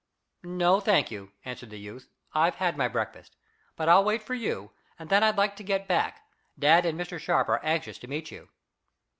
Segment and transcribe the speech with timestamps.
[0.41, 2.09] "No, thank you," answered the youth.
[2.33, 3.35] "I've had my breakfast.
[3.75, 6.25] But I'll wait for you, and then I'd like to get back.
[6.57, 7.19] Dad and Mr.
[7.19, 8.49] Sharp are anxious to meet you."